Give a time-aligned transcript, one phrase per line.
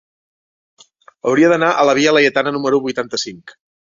[1.31, 3.55] Hauria d'anar a la via Laietana número vuitanta-cinc.